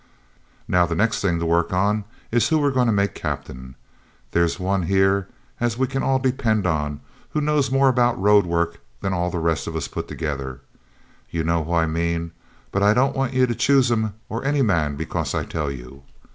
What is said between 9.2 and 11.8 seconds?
the rest of us put together. You know who